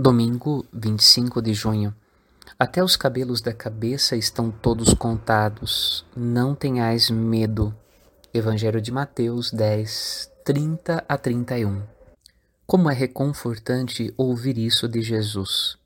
Domingo, 0.00 0.64
25 0.72 1.42
de 1.42 1.52
junho. 1.52 1.92
Até 2.56 2.84
os 2.84 2.94
cabelos 2.94 3.40
da 3.40 3.52
cabeça 3.52 4.14
estão 4.14 4.48
todos 4.48 4.94
contados. 4.94 6.06
Não 6.16 6.54
tenhais 6.54 7.10
medo. 7.10 7.74
Evangelho 8.32 8.80
de 8.80 8.92
Mateus 8.92 9.50
10, 9.50 10.30
30 10.44 11.04
a 11.08 11.18
31. 11.18 11.82
Como 12.64 12.88
é 12.88 12.94
reconfortante 12.94 14.14
ouvir 14.16 14.56
isso 14.56 14.86
de 14.86 15.02
Jesus. 15.02 15.76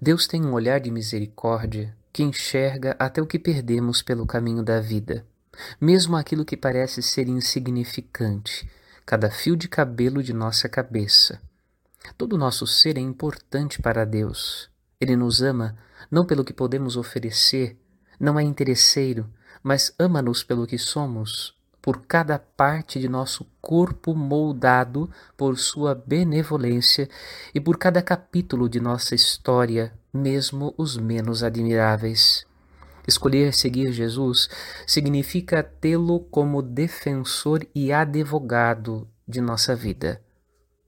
Deus 0.00 0.26
tem 0.26 0.42
um 0.46 0.54
olhar 0.54 0.80
de 0.80 0.90
misericórdia 0.90 1.94
que 2.10 2.22
enxerga 2.22 2.96
até 2.98 3.20
o 3.20 3.26
que 3.26 3.38
perdemos 3.38 4.00
pelo 4.00 4.24
caminho 4.24 4.62
da 4.62 4.80
vida, 4.80 5.26
mesmo 5.78 6.16
aquilo 6.16 6.42
que 6.42 6.56
parece 6.56 7.02
ser 7.02 7.28
insignificante, 7.28 8.66
cada 9.04 9.30
fio 9.30 9.54
de 9.54 9.68
cabelo 9.68 10.22
de 10.22 10.32
nossa 10.32 10.70
cabeça 10.70 11.38
Todo 12.16 12.34
o 12.34 12.38
nosso 12.38 12.66
ser 12.66 12.96
é 12.96 13.00
importante 13.00 13.80
para 13.80 14.04
Deus. 14.04 14.70
Ele 15.00 15.16
nos 15.16 15.42
ama 15.42 15.76
não 16.10 16.24
pelo 16.24 16.44
que 16.44 16.52
podemos 16.52 16.96
oferecer, 16.96 17.76
não 18.18 18.38
é 18.38 18.42
interesseiro, 18.42 19.28
mas 19.62 19.94
ama-nos 19.98 20.42
pelo 20.42 20.66
que 20.66 20.78
somos, 20.78 21.54
por 21.80 22.02
cada 22.02 22.38
parte 22.38 22.98
de 22.98 23.08
nosso 23.08 23.46
corpo 23.60 24.14
moldado 24.14 25.10
por 25.36 25.58
sua 25.58 25.94
benevolência 25.94 27.08
e 27.54 27.60
por 27.60 27.78
cada 27.78 28.02
capítulo 28.02 28.68
de 28.68 28.80
nossa 28.80 29.14
história, 29.14 29.92
mesmo 30.12 30.74
os 30.76 30.96
menos 30.96 31.42
admiráveis. 31.42 32.46
Escolher 33.06 33.54
seguir 33.54 33.90
Jesus 33.92 34.50
significa 34.86 35.62
tê-lo 35.62 36.20
como 36.20 36.60
defensor 36.60 37.66
e 37.74 37.90
advogado 37.90 39.08
de 39.26 39.40
nossa 39.40 39.74
vida. 39.74 40.20